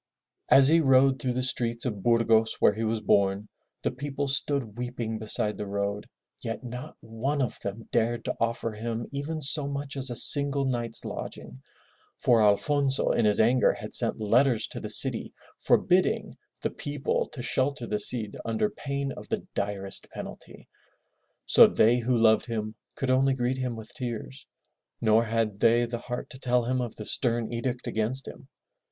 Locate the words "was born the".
2.83-3.91